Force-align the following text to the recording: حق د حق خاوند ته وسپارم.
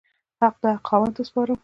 حق 0.39 0.55
د 0.61 0.63
حق 0.73 0.85
خاوند 0.89 1.13
ته 1.15 1.19
وسپارم. 1.23 1.59